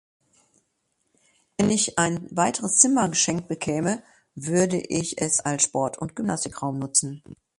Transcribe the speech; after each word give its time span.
Wenn 1.59 1.69
ich 1.69 1.99
ein 1.99 2.27
weiteres 2.35 2.73
Zimmer 2.79 3.07
geschenkt 3.07 3.47
bekäme, 3.47 4.01
würde 4.33 4.77
ich 4.79 5.21
es 5.21 5.41
als 5.41 5.61
Sport- 5.61 5.99
und 5.99 6.15
Gymnastikraum 6.15 6.79
nutzen. 6.79 7.21